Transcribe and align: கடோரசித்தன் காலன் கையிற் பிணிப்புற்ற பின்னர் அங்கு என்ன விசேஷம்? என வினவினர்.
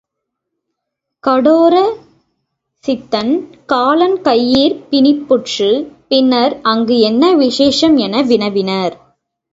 கடோரசித்தன் 1.23 3.49
காலன் 3.65 4.23
கையிற் 4.23 4.89
பிணிப்புற்ற 4.89 5.85
பின்னர் 6.07 6.59
அங்கு 6.63 6.99
என்ன 6.99 7.35
விசேஷம்? 7.35 7.97
என 7.97 8.21
வினவினர். 8.21 9.13